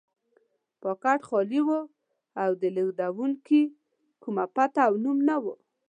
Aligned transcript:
پاکټ 0.81 1.19
خالي 1.27 1.61
و 1.63 1.69
او 2.43 2.51
د 2.61 2.63
لېږونکي 2.75 3.61
کومه 4.23 4.45
پته 4.55 4.81
او 4.87 4.93
نوم 5.03 5.17
نه 5.29 5.35
و. 5.43 5.45